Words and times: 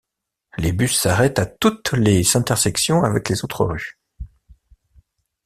Les 0.57 0.71
bus 0.71 0.99
s'arrêtent 0.99 1.37
à 1.37 1.45
toutes 1.45 1.91
les 1.91 2.35
intersections 2.35 3.03
avec 3.03 3.29
les 3.29 3.43
autres 3.43 3.65
rues. 3.65 3.99